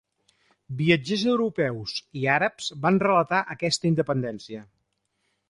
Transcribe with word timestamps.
Viatgers 0.77 1.25
europeus 1.33 1.93
i 2.21 2.25
àrabs 2.37 2.71
van 2.87 2.99
relatar 3.05 3.43
aquesta 3.57 3.91
independència. 3.93 4.65